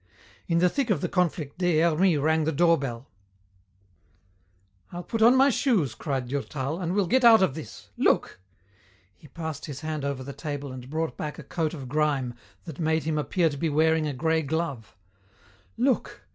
[0.47, 3.07] In the thick of the conflict Des Hermies rang the door bell.
[4.91, 7.89] "I'll put on my shoes," cried Durtal, "and we'll get out of this.
[7.97, 8.39] Look"
[9.19, 12.33] he passed his hand over the table and brought back a coat of grime
[12.65, 14.95] that made him appear to be wearing a grey glove
[15.77, 16.23] "look.